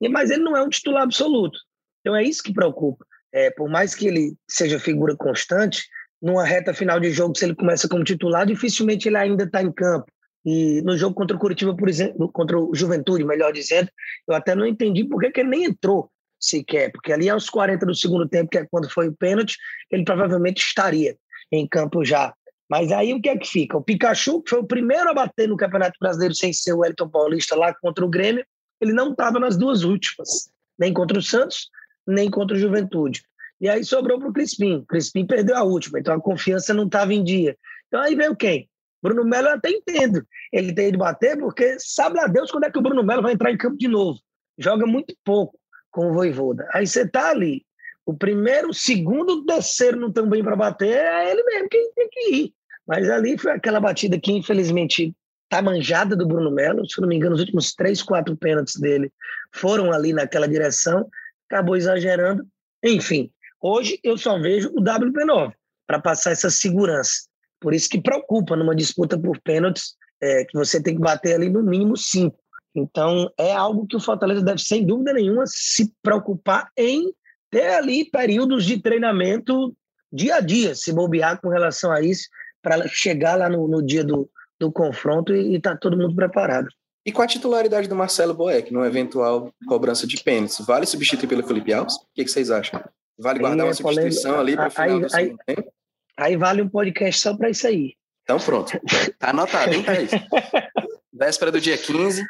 [0.10, 1.60] Mas ele não é um titular absoluto.
[2.00, 3.06] Então é isso que preocupa.
[3.34, 5.84] É, por mais que ele seja figura constante,
[6.22, 9.74] numa reta final de jogo, se ele começa como titular, dificilmente ele ainda está em
[9.74, 10.10] campo.
[10.46, 13.90] E no jogo contra o Curitiba, por exemplo, contra o Juventude, melhor dizendo,
[14.26, 17.86] eu até não entendi por que, que ele nem entrou sequer, porque ali aos 40
[17.86, 19.58] do segundo tempo, que é quando foi o pênalti,
[19.92, 21.16] ele provavelmente estaria
[21.52, 22.34] em campo já.
[22.70, 23.78] Mas aí o que é que fica?
[23.78, 27.10] O Pikachu, que foi o primeiro a bater no Campeonato Brasileiro sem ser o Elton
[27.10, 28.46] Paulista lá contra o Grêmio,
[28.82, 31.70] ele não estava nas duas últimas, nem contra o Santos,
[32.08, 33.24] nem contra o Juventude.
[33.62, 34.84] E aí sobrou para o Crispim.
[34.88, 37.56] Crispim perdeu a última, então a confiança não estava em dia.
[37.88, 38.70] Então aí veio quem?
[39.02, 40.26] Bruno Melo eu até entendo.
[40.52, 43.34] Ele tem de bater, porque sabe lá Deus quando é que o Bruno Melo vai
[43.34, 44.20] entrar em campo de novo.
[44.58, 45.58] Joga muito pouco
[45.96, 46.68] com o Voivoda.
[46.74, 47.66] Aí você tá ali,
[48.06, 51.90] o primeiro, o segundo, o terceiro não estão bem para bater, é ele mesmo quem
[51.94, 52.54] tem que ir.
[52.86, 55.16] Mas ali foi aquela batida que, infelizmente,
[55.48, 56.88] tá manjada do Bruno Melo.
[56.88, 59.10] Se não me engano, os últimos três, quatro pênaltis dele
[59.54, 61.08] foram ali naquela direção.
[61.50, 62.46] Acabou exagerando.
[62.84, 63.32] Enfim,
[63.62, 65.54] hoje eu só vejo o WP9
[65.88, 67.26] para passar essa segurança.
[67.60, 71.50] Por isso que preocupa numa disputa por pênaltis, é, que você tem que bater ali
[71.50, 72.38] no mínimo cinco.
[72.76, 77.14] Então, é algo que o Fortaleza deve, sem dúvida nenhuma, se preocupar em
[77.50, 79.74] ter ali períodos de treinamento
[80.12, 82.28] dia a dia, se bobear com relação a isso,
[82.62, 86.68] para chegar lá no, no, dia do, do confronto e estar tá todo mundo preparado.
[87.06, 91.46] E com a titularidade do Marcelo Boeck, numa eventual cobrança de pênaltis, vale substituir pelo
[91.46, 91.96] Felipe Alves?
[91.96, 92.84] O que, que vocês acham?
[93.18, 95.74] Vale guardar uma é substituição ali para o final aí, do segundo aí, tempo?
[96.18, 97.94] Aí vale um podcast só para isso aí.
[98.24, 98.72] Então pronto.
[99.20, 100.12] Tá anotado, hein, Thaís?
[101.14, 102.26] Véspera do dia 15,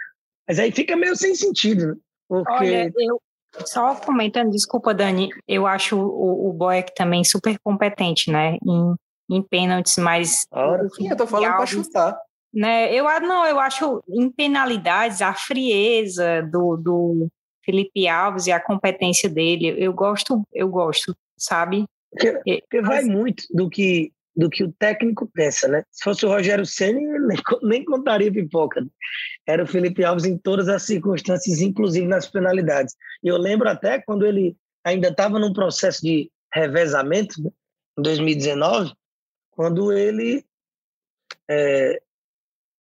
[0.48, 1.96] mas aí fica meio sem sentido, né?
[2.28, 2.52] Porque...
[2.52, 3.22] Olha, eu,
[3.66, 8.58] só comentando, desculpa, Dani, eu acho o, o Boeck também super competente, né?
[8.66, 8.96] Em,
[9.30, 10.46] em pênaltis, mas.
[10.52, 12.18] Ora, sim, eu tô falando para chutar.
[12.54, 17.28] Né, eu não, eu acho em penalidades a frieza do, do
[17.66, 21.84] Felipe Alves e a competência dele, eu gosto, eu gosto, sabe?
[22.10, 25.84] Porque, porque vai muito do que do que o técnico pensa, né?
[25.92, 28.82] Se fosse o Rogério Ceni, nem, nem contaria pipoca.
[28.82, 28.88] Né?
[29.48, 32.96] Era o Felipe Alves em todas as circunstâncias, inclusive nas penalidades.
[33.24, 37.50] E eu lembro até quando ele ainda estava num processo de revezamento, né?
[37.98, 38.92] em 2019,
[39.52, 40.46] quando ele
[41.50, 42.02] é,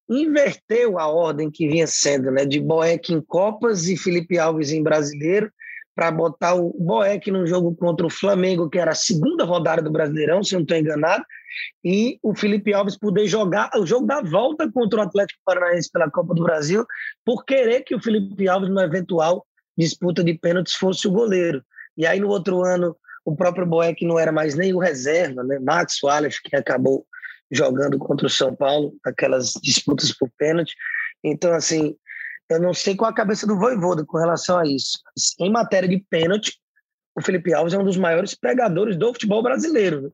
[0.09, 2.45] inverteu a ordem que vinha sendo, né?
[2.45, 5.51] De Boeck em Copas e Felipe Alves em Brasileiro,
[5.95, 9.91] para botar o Boeck no jogo contra o Flamengo, que era a segunda rodada do
[9.91, 11.23] Brasileirão, se eu não estou enganado,
[11.83, 16.11] e o Felipe Alves poder jogar o jogo da volta contra o Atlético Paranaense pela
[16.11, 16.85] Copa do Brasil,
[17.23, 19.45] por querer que o Felipe Alves, numa eventual
[19.77, 21.63] disputa de pênaltis, fosse o goleiro.
[21.97, 25.59] E aí, no outro ano, o próprio Boeck não era mais nem o reserva, né?
[25.59, 27.05] Max Wallace, que acabou
[27.49, 30.75] jogando contra o São Paulo, aquelas disputas por pênalti.
[31.23, 31.95] Então, assim,
[32.49, 34.99] eu não sei qual a cabeça do Voivoda com relação a isso.
[35.39, 36.53] Em matéria de pênalti,
[37.15, 40.13] o Felipe Alves é um dos maiores pregadores do futebol brasileiro.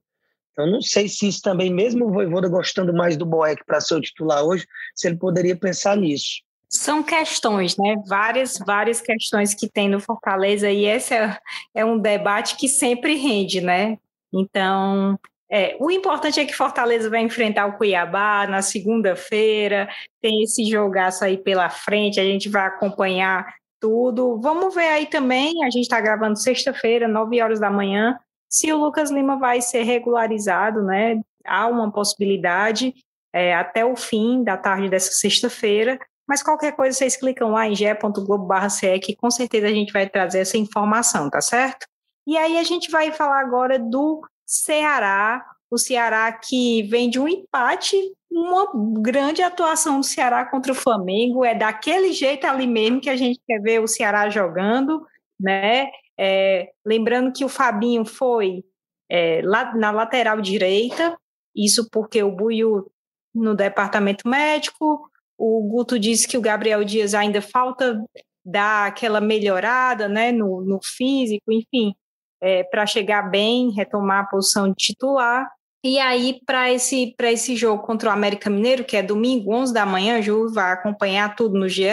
[0.58, 3.96] Eu não sei se isso também, mesmo o Voivoda gostando mais do Boeck para ser
[3.96, 4.66] o titular hoje,
[4.96, 6.42] se ele poderia pensar nisso.
[6.70, 7.96] São questões, né?
[8.08, 11.38] Várias, várias questões que tem no Fortaleza e esse é,
[11.76, 13.98] é um debate que sempre rende, né?
[14.34, 15.20] Então,
[15.52, 19.90] é, o importante é que Fortaleza vai enfrentar o Cuiabá na segunda-feira,
[20.22, 24.40] tem esse jogaço aí pela frente, a gente vai acompanhar tudo.
[24.40, 28.18] Vamos ver aí também, a gente está gravando sexta-feira, 9 horas da manhã,
[28.50, 31.20] se o Lucas Lima vai ser regularizado, né?
[31.46, 32.94] Há uma possibilidade
[33.34, 36.00] é, até o fim da tarde dessa sexta-feira.
[36.28, 40.40] Mas qualquer coisa vocês clicam lá em ge.globo.ce que com certeza a gente vai trazer
[40.40, 41.86] essa informação, tá certo?
[42.26, 47.26] E aí a gente vai falar agora do Ceará, o Ceará que vem de um
[47.26, 47.96] empate,
[48.30, 48.70] uma
[49.02, 53.40] grande atuação do Ceará contra o Flamengo, é daquele jeito ali mesmo que a gente
[53.48, 55.08] quer ver o Ceará jogando,
[55.40, 55.90] né?
[56.20, 58.66] É, lembrando que o Fabinho foi
[59.10, 61.18] é, lá, na lateral direita,
[61.56, 62.92] isso porque o Buiu
[63.34, 68.04] no departamento médico, o Guto disse que o Gabriel Dias ainda falta
[68.44, 71.96] dar aquela melhorada né, no, no físico, enfim
[72.42, 75.50] é, para chegar bem, retomar a posição de titular.
[75.84, 79.86] E aí, para esse, esse jogo contra o América Mineiro, que é domingo, 11 da
[79.86, 81.86] manhã, Ju vai acompanhar tudo no GE,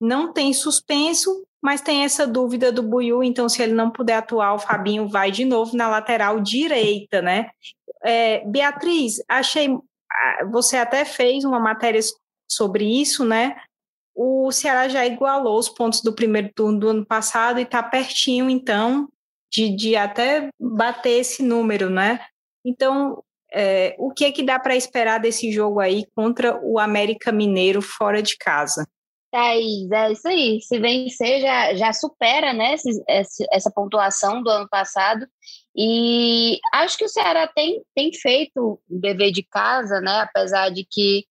[0.00, 4.54] não tem suspenso, mas tem essa dúvida do Buiu, então se ele não puder atuar,
[4.54, 7.50] o Fabinho vai de novo na lateral direita, né?
[8.04, 9.68] É, Beatriz, achei,
[10.50, 12.00] você até fez uma matéria
[12.50, 13.56] sobre isso, né?
[14.12, 18.50] O Ceará já igualou os pontos do primeiro turno do ano passado e está pertinho,
[18.50, 19.08] então,
[19.52, 22.20] de, de até bater esse número, né?
[22.64, 27.30] Então, é, o que é que dá para esperar desse jogo aí contra o América
[27.30, 28.86] Mineiro fora de casa?
[29.30, 30.60] Thaís, é isso aí.
[30.60, 32.74] Se vencer, já, já supera né,
[33.08, 35.26] esse, essa pontuação do ano passado.
[35.74, 40.20] E acho que o Ceará tem, tem feito o dever de casa, né?
[40.20, 41.24] Apesar de que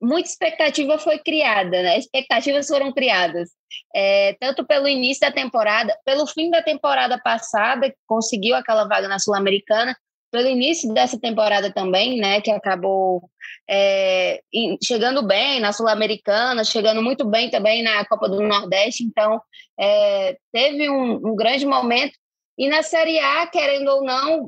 [0.00, 1.98] muita expectativa foi criada, né?
[1.98, 3.50] Expectativas foram criadas.
[3.94, 9.08] É, tanto pelo início da temporada, pelo fim da temporada passada, que conseguiu aquela vaga
[9.08, 9.96] na Sul-Americana,
[10.30, 13.28] pelo início dessa temporada também, né, que acabou
[13.68, 14.40] é,
[14.82, 19.40] chegando bem na Sul-Americana, chegando muito bem também na Copa do Nordeste, então
[19.78, 22.12] é, teve um, um, grande momento.
[22.60, 24.46] E na Série A, querendo ou não,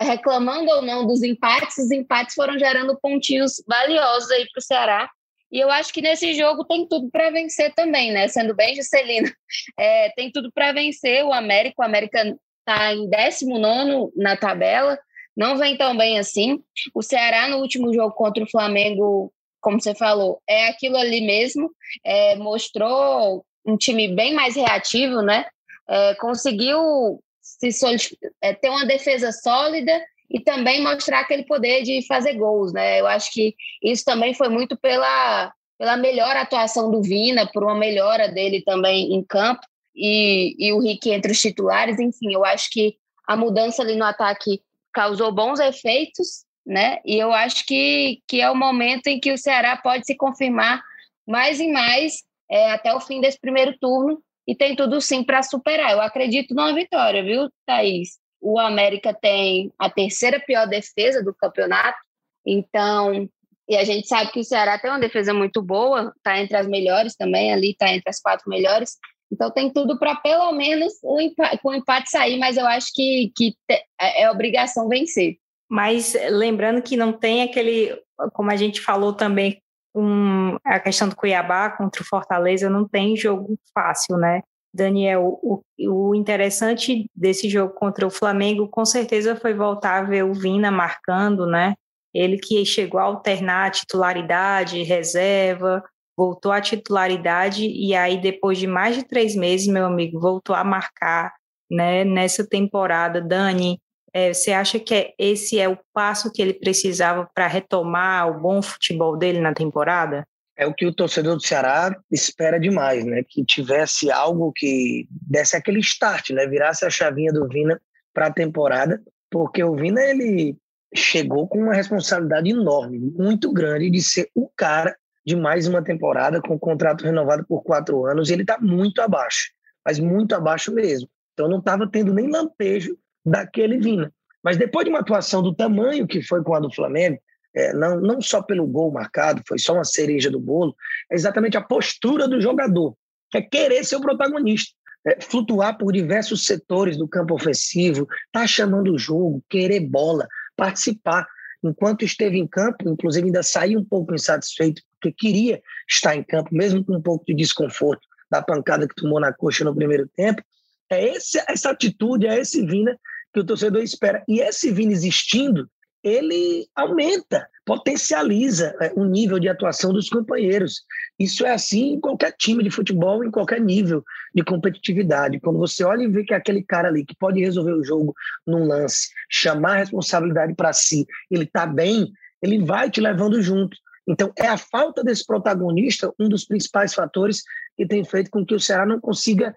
[0.00, 5.10] reclamando ou não dos empates, os empates foram gerando pontinhos valiosos aí para o Ceará,
[5.52, 8.28] e eu acho que nesse jogo tem tudo para vencer também, né?
[8.28, 9.30] Sendo bem Juscelino,
[9.78, 11.82] é, tem tudo para vencer o América.
[11.82, 14.98] O América está em 19 na tabela,
[15.36, 16.62] não vem tão bem assim.
[16.94, 21.70] O Ceará, no último jogo contra o Flamengo, como você falou, é aquilo ali mesmo.
[22.02, 25.44] É, mostrou um time bem mais reativo, né?
[25.86, 27.20] É, conseguiu
[27.60, 29.92] se é, ter uma defesa sólida
[30.30, 33.00] e também mostrar aquele poder de fazer gols, né?
[33.00, 37.74] Eu acho que isso também foi muito pela, pela melhor atuação do Vina, por uma
[37.74, 39.62] melhora dele também em campo
[39.94, 42.96] e, e o Rick entre os titulares, enfim, eu acho que
[43.26, 46.98] a mudança ali no ataque causou bons efeitos, né?
[47.04, 50.80] E eu acho que, que é o momento em que o Ceará pode se confirmar
[51.26, 55.42] mais e mais é, até o fim desse primeiro turno e tem tudo sim para
[55.42, 55.92] superar.
[55.92, 58.20] Eu acredito numa vitória, viu, Thaís?
[58.40, 61.98] o América tem a terceira pior defesa do campeonato,
[62.44, 63.28] então,
[63.68, 66.66] e a gente sabe que o Ceará tem uma defesa muito boa, está entre as
[66.66, 68.96] melhores também, ali está entre as quatro melhores,
[69.30, 72.88] então tem tudo para pelo menos o empate, com o empate sair, mas eu acho
[72.94, 73.54] que, que
[74.00, 75.36] é, é obrigação vencer.
[75.68, 77.96] Mas lembrando que não tem aquele,
[78.32, 79.62] como a gente falou também,
[79.94, 84.42] um, a questão do Cuiabá contra o Fortaleza, não tem jogo fácil, né?
[84.72, 90.24] Daniel, o, o interessante desse jogo contra o Flamengo com certeza foi voltar a ver
[90.24, 91.74] o Vina marcando, né?
[92.14, 95.82] Ele que chegou a alternar a titularidade, reserva,
[96.16, 100.62] voltou à titularidade e aí depois de mais de três meses, meu amigo, voltou a
[100.62, 101.32] marcar,
[101.70, 102.04] né?
[102.04, 103.80] Nessa temporada, Dani,
[104.12, 108.60] é, você acha que esse é o passo que ele precisava para retomar o bom
[108.62, 110.24] futebol dele na temporada?
[110.60, 113.24] é o que o torcedor do Ceará espera demais, né?
[113.26, 116.46] Que tivesse algo que desse aquele start, né?
[116.46, 117.80] Virasse a chavinha do Vina
[118.12, 120.54] para a temporada, porque o Vina ele
[120.94, 124.94] chegou com uma responsabilidade enorme, muito grande de ser o cara
[125.24, 128.28] de mais uma temporada com um contrato renovado por quatro anos.
[128.28, 131.08] E ele está muito abaixo, mas muito abaixo mesmo.
[131.32, 134.12] Então não estava tendo nem lampejo daquele Vina.
[134.42, 137.18] Mas depois de uma atuação do tamanho que foi com a do Flamengo,
[137.54, 140.74] é, não, não só pelo gol marcado, foi só uma cereja do bolo,
[141.10, 142.94] é exatamente a postura do jogador,
[143.30, 144.72] que é querer ser o protagonista,
[145.06, 151.26] é, flutuar por diversos setores do campo ofensivo, tá chamando o jogo, querer bola, participar.
[151.62, 156.50] Enquanto esteve em campo, inclusive ainda saiu um pouco insatisfeito, porque queria estar em campo,
[156.52, 160.42] mesmo com um pouco de desconforto da pancada que tomou na coxa no primeiro tempo.
[160.90, 162.98] É esse, essa atitude, é esse Vina
[163.32, 164.24] que o torcedor espera.
[164.28, 165.70] E esse Vina existindo,
[166.02, 170.82] ele aumenta, potencializa é, o nível de atuação dos companheiros.
[171.18, 174.02] Isso é assim em qualquer time de futebol, em qualquer nível
[174.34, 175.38] de competitividade.
[175.40, 178.14] Quando você olha e vê que é aquele cara ali que pode resolver o jogo
[178.46, 182.10] num lance, chamar a responsabilidade para si, ele está bem,
[182.42, 183.76] ele vai te levando junto.
[184.08, 187.42] Então, é a falta desse protagonista um dos principais fatores
[187.76, 189.54] que tem feito com que o Ceará não consiga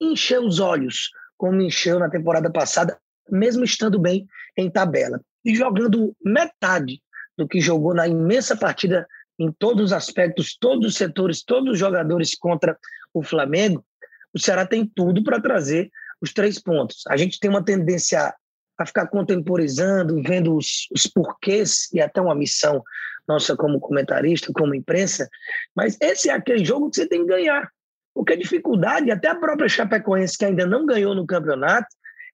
[0.00, 2.98] encher os olhos, como encheu na temporada passada,
[3.30, 4.26] mesmo estando bem
[4.56, 7.00] em tabela e jogando metade
[7.36, 9.06] do que jogou na imensa partida
[9.38, 12.78] em todos os aspectos, todos os setores, todos os jogadores contra
[13.12, 13.84] o Flamengo,
[14.32, 17.02] o Ceará tem tudo para trazer os três pontos.
[17.08, 18.34] A gente tem uma tendência
[18.78, 22.82] a ficar contemporizando, vendo os, os porquês e até uma missão
[23.26, 25.28] nossa como comentarista, como imprensa,
[25.74, 27.70] mas esse é aquele jogo que você tem que ganhar.
[28.14, 31.88] Porque a dificuldade, até a própria Chapecoense, que ainda não ganhou no campeonato,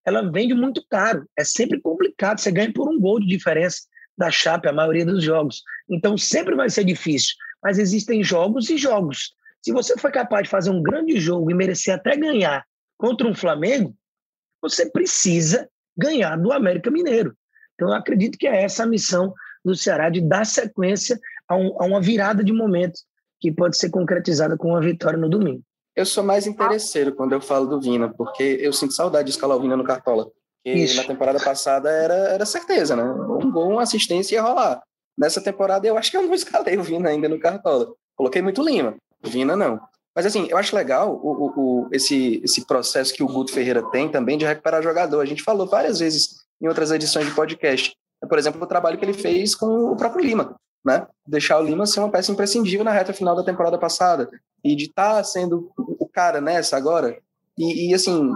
[0.05, 1.27] ela vende muito caro.
[1.37, 2.39] É sempre complicado.
[2.39, 3.81] Você ganha por um gol de diferença
[4.17, 5.63] da Chape, a maioria dos jogos.
[5.89, 7.35] Então sempre vai ser difícil.
[7.63, 9.33] Mas existem jogos e jogos.
[9.61, 12.65] Se você for capaz de fazer um grande jogo e merecer até ganhar
[12.97, 13.95] contra um Flamengo,
[14.61, 15.67] você precisa
[15.97, 17.35] ganhar do América Mineiro.
[17.73, 21.81] Então eu acredito que é essa a missão do Ceará de dar sequência a, um,
[21.81, 22.99] a uma virada de momento
[23.39, 25.63] que pode ser concretizada com uma vitória no domingo.
[25.95, 29.57] Eu sou mais interesseiro quando eu falo do Vina, porque eu sinto saudade de escalar
[29.57, 30.29] o Vina no Cartola.
[30.63, 33.03] Porque na temporada passada era, era certeza, né?
[33.03, 34.81] Um gol, uma assistência ia rolar.
[35.17, 37.93] Nessa temporada eu acho que eu não escalei o Vina ainda no Cartola.
[38.15, 38.95] Coloquei muito Lima.
[39.23, 39.79] Vina não.
[40.15, 43.81] Mas assim, eu acho legal o, o, o, esse, esse processo que o Guto Ferreira
[43.91, 45.21] tem também de recuperar jogador.
[45.21, 47.93] A gente falou várias vezes em outras edições de podcast.
[48.27, 51.05] Por exemplo, o trabalho que ele fez com o próprio Lima né?
[51.25, 54.29] Deixar o Lima ser uma peça imprescindível na reta final da temporada passada
[54.63, 57.17] e de estar tá sendo o cara nessa agora.
[57.57, 58.31] E, e, assim,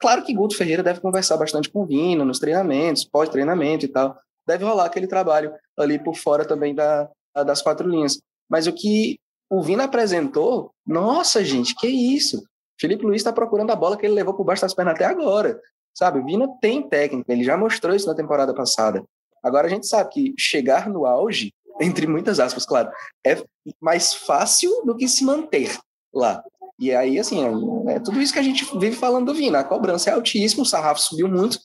[0.00, 4.16] claro que Guto Ferreira deve conversar bastante com o Vina nos treinamentos, pós-treinamento e tal.
[4.46, 7.08] Deve rolar aquele trabalho ali por fora também da,
[7.46, 8.20] das quatro linhas.
[8.48, 12.44] Mas o que o Vina apresentou, nossa, gente, que isso?
[12.78, 15.60] Felipe Luiz está procurando a bola que ele levou por baixo das pernas até agora.
[15.94, 19.04] Sabe, o Vina tem técnica, ele já mostrou isso na temporada passada.
[19.42, 22.90] Agora a gente sabe que chegar no auge entre muitas aspas, claro,
[23.26, 23.42] é
[23.80, 25.76] mais fácil do que se manter
[26.12, 26.42] lá.
[26.78, 29.60] E aí, assim, é, é tudo isso que a gente vive falando do Vina.
[29.60, 31.58] A cobrança é altíssima, o sarrafo subiu muito,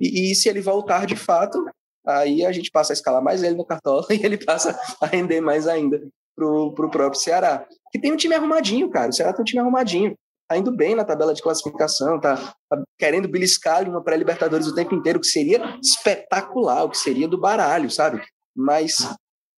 [0.00, 1.62] e, e, se ele voltar de fato,
[2.06, 5.42] aí a gente passa a escalar mais ele no cartola e ele passa a render
[5.42, 6.00] mais ainda
[6.34, 7.66] pro, pro próprio Ceará.
[7.92, 9.10] Que tem um time arrumadinho, cara.
[9.10, 10.16] O Ceará tem um time arrumadinho.
[10.48, 12.36] Tá indo bem na tabela de classificação, tá,
[12.68, 17.38] tá querendo beliscar uma pré-Libertadores o tempo inteiro, que seria espetacular, o que seria do
[17.38, 18.20] baralho, sabe?
[18.56, 18.96] Mas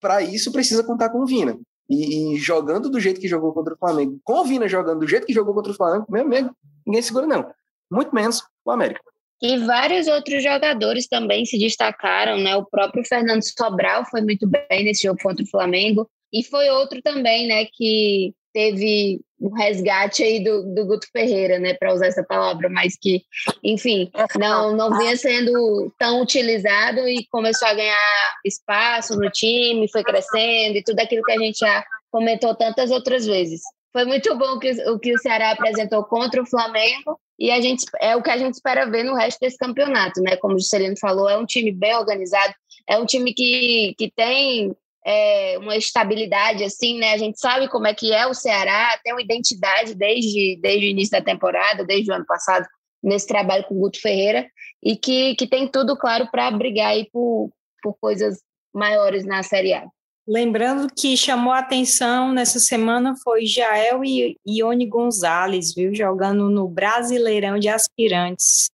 [0.02, 1.56] para isso precisa contar com o Vina.
[1.88, 5.06] E, e, jogando do jeito que jogou contra o Flamengo, com o Vina jogando do
[5.06, 6.50] jeito que jogou contra o Flamengo, meu amigo,
[6.84, 7.48] ninguém segura não.
[7.90, 9.00] Muito menos o América.
[9.40, 12.56] E vários outros jogadores também se destacaram, né?
[12.56, 16.08] O próprio Fernando Sobral foi muito bem nesse jogo contra o Flamengo.
[16.32, 21.74] E foi outro também, né, que teve um resgate aí do, do Guto Ferreira, né,
[21.74, 23.22] para usar essa palavra, mas que,
[23.62, 30.04] enfim, não, não vinha sendo tão utilizado e começou a ganhar espaço no time, foi
[30.04, 33.62] crescendo e tudo aquilo que a gente já comentou tantas outras vezes.
[33.92, 37.84] Foi muito bom que, o que o Ceará apresentou contra o Flamengo e a gente
[38.00, 40.36] é o que a gente espera ver no resto desse campeonato, né?
[40.36, 42.54] Como o Juscelino falou, é um time bem organizado,
[42.88, 47.12] é um time que, que tem é, uma estabilidade assim, né?
[47.12, 50.90] A gente sabe como é que é o Ceará, tem uma identidade desde, desde o
[50.90, 52.66] início da temporada, desde o ano passado,
[53.02, 54.48] nesse trabalho com o Guto Ferreira,
[54.82, 57.50] e que, que tem tudo, claro, para brigar aí por,
[57.82, 58.38] por coisas
[58.72, 59.86] maiores na Série A.
[60.26, 65.92] Lembrando que chamou a atenção nessa semana foi Jael e Ione Gonzalez, viu?
[65.92, 68.70] Jogando no Brasileirão de Aspirantes.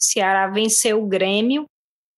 [0.00, 1.64] O Ceará venceu o Grêmio,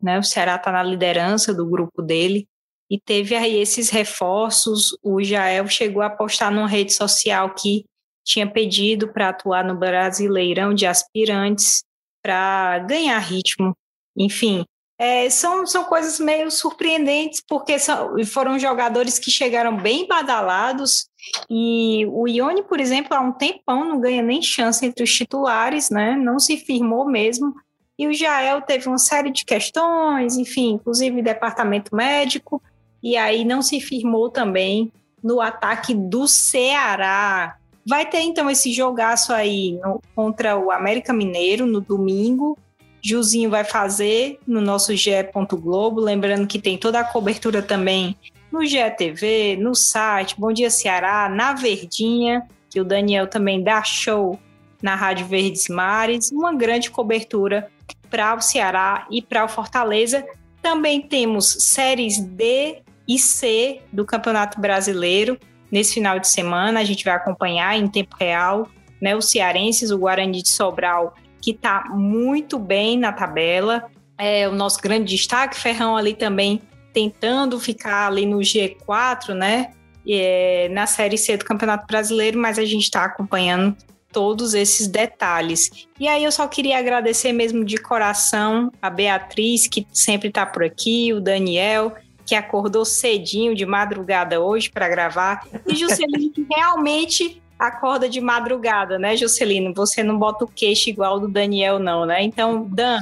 [0.00, 0.18] né?
[0.18, 2.48] O Ceará está na liderança do grupo dele
[2.92, 4.94] e teve aí esses reforços.
[5.02, 7.86] O Jael chegou a postar numa rede social que
[8.22, 11.82] tinha pedido para atuar no Brasileirão de aspirantes
[12.22, 13.74] para ganhar ritmo.
[14.14, 14.66] Enfim,
[14.98, 21.06] é, são, são coisas meio surpreendentes, porque são, foram jogadores que chegaram bem badalados,
[21.48, 25.88] e o Ione, por exemplo, há um tempão não ganha nem chance entre os titulares,
[25.88, 26.14] né?
[26.14, 27.54] não se firmou mesmo,
[27.98, 32.62] e o Jael teve uma série de questões, enfim, inclusive departamento médico,
[33.02, 34.92] e aí não se firmou também
[35.22, 37.56] no ataque do Ceará.
[37.86, 42.56] Vai ter então esse jogaço aí no, contra o América Mineiro no domingo.
[43.02, 45.10] Juzinho vai fazer no nosso GE.
[45.50, 48.16] Globo, lembrando que tem toda a cobertura também
[48.52, 54.38] no GETV, no site Bom Dia Ceará, na Verdinha, que o Daniel também dá show
[54.80, 57.68] na Rádio Verdes Mares, uma grande cobertura
[58.10, 60.24] para o Ceará e para o Fortaleza.
[60.60, 65.38] Também temos séries D e C do Campeonato Brasileiro
[65.70, 66.80] nesse final de semana.
[66.80, 68.68] A gente vai acompanhar em tempo real
[69.00, 73.90] né, os cearenses, o Guarani de Sobral, que está muito bem na tabela.
[74.16, 79.72] É o nosso grande destaque, Ferrão ali também tentando ficar ali no G4, né?
[80.08, 83.76] É, na Série C do Campeonato Brasileiro, mas a gente está acompanhando
[84.12, 85.70] todos esses detalhes.
[85.98, 90.62] E aí eu só queria agradecer mesmo de coração a Beatriz, que sempre está por
[90.62, 91.94] aqui, o Daniel,
[92.32, 98.98] que acordou cedinho de madrugada hoje para gravar, e Juscelino, que realmente acorda de madrugada,
[98.98, 99.74] né, Juscelino?
[99.74, 102.22] Você não bota o queixo igual do Daniel, não, né?
[102.22, 103.00] Então, Dan,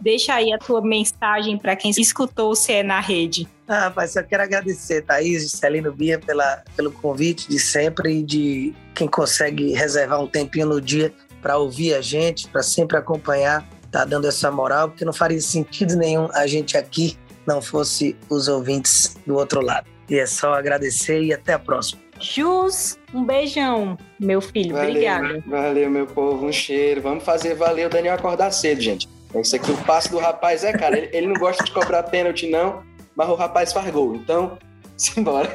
[0.00, 3.46] deixa aí a tua mensagem para quem escutou o CE na rede.
[3.68, 8.74] Ah, rapaz, eu quero agradecer, Thaís, Juscelino Bia, pela, pelo convite de sempre e de
[8.96, 14.04] quem consegue reservar um tempinho no dia para ouvir a gente, para sempre acompanhar, tá
[14.04, 17.16] dando essa moral, porque não faria sentido nenhum a gente aqui
[17.46, 19.86] não fosse os ouvintes do outro lado.
[20.08, 22.00] E é só agradecer e até a próxima.
[22.20, 24.74] Jus, um beijão, meu filho.
[24.74, 25.44] Valeu, Obrigada.
[25.46, 26.46] Valeu, meu povo.
[26.46, 27.00] Um cheiro.
[27.00, 29.08] Vamos fazer valer o Daniel acordar cedo, gente.
[29.34, 30.96] É isso aqui, o passo do rapaz é, cara.
[30.96, 32.82] Ele, ele não gosta de cobrar pênalti, não,
[33.16, 34.14] mas o rapaz faz gol.
[34.14, 34.58] Então,
[34.96, 35.50] simbora.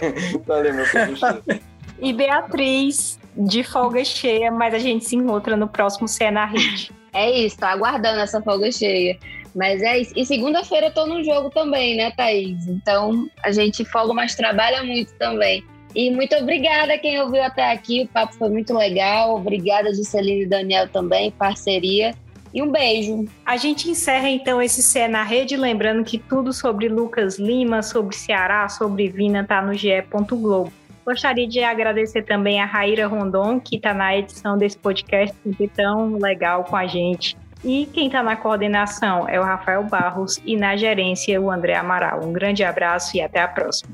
[0.45, 1.61] Valeu, meu povo.
[2.01, 6.91] e Beatriz, de folga cheia, mas a gente se encontra no próximo Cé na Rede.
[7.13, 9.17] É isso, tô aguardando essa folga cheia.
[9.55, 10.13] Mas é isso.
[10.15, 12.67] E segunda-feira eu tô no jogo também, né, Thaís?
[12.67, 15.63] Então a gente folga, mas trabalha muito também.
[15.95, 18.03] E muito obrigada a quem ouviu até aqui.
[18.03, 19.35] O papo foi muito legal.
[19.35, 22.13] Obrigada, Juscelino e Daniel também, parceria.
[22.53, 23.25] E um beijo.
[23.45, 28.15] A gente encerra então esse CE na rede, lembrando que tudo sobre Lucas Lima, sobre
[28.15, 30.03] Ceará, sobre Vina tá no ge.
[30.29, 30.71] Globo.
[31.05, 36.17] Gostaria de agradecer também a Raíra Rondon, que está na edição desse podcast, sempre tão
[36.17, 37.37] legal com a gente.
[37.63, 42.23] E quem está na coordenação é o Rafael Barros e na gerência o André Amaral.
[42.23, 43.89] Um grande abraço e até a próxima.